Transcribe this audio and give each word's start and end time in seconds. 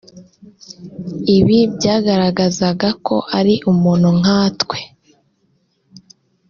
ibi 1.37 1.59
byagaragazaga 1.75 2.89
ko 3.05 3.15
ari 3.37 3.53
umuntu 3.71 4.07
nkatwe 4.19 4.77